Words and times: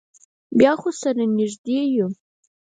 بیا 0.57 0.71
خو 0.79 0.89
سره 1.01 1.23
نږدې 1.37 1.79
یو. 1.95 2.07